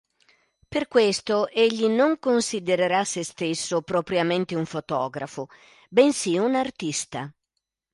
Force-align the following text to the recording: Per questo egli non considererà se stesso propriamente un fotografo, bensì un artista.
Per 0.67 0.87
questo 0.87 1.47
egli 1.49 1.85
non 1.85 2.17
considererà 2.17 3.03
se 3.03 3.23
stesso 3.23 3.83
propriamente 3.83 4.55
un 4.55 4.65
fotografo, 4.65 5.47
bensì 5.91 6.39
un 6.39 6.55
artista. 6.55 7.31